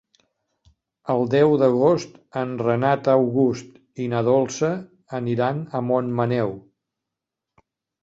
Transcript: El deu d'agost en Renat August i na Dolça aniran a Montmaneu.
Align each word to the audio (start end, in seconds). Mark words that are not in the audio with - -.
El 1.13 1.25
deu 1.33 1.53
d'agost 1.63 2.15
en 2.41 2.57
Renat 2.63 3.11
August 3.15 4.01
i 4.07 4.09
na 4.17 4.25
Dolça 4.33 4.75
aniran 5.23 5.65
a 5.83 5.87
Montmaneu. 5.93 6.61